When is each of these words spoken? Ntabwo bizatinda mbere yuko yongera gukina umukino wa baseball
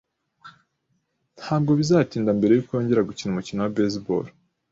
Ntabwo 1.39 1.71
bizatinda 1.79 2.37
mbere 2.37 2.51
yuko 2.53 2.71
yongera 2.73 3.07
gukina 3.09 3.29
umukino 3.31 3.59
wa 3.61 3.73
baseball 3.75 4.25